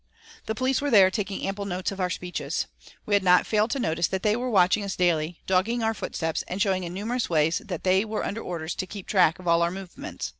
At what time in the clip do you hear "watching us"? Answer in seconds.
4.49-4.95